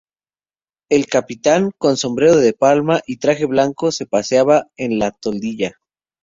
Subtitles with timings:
[0.89, 5.75] el capitán, con sombrero de palma y traje blanco, se paseaba en la toldilla: